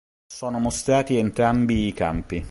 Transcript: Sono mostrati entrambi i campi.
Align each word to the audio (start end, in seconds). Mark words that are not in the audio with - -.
Sono 0.33 0.57
mostrati 0.57 1.15
entrambi 1.15 1.85
i 1.85 1.93
campi. 1.93 2.39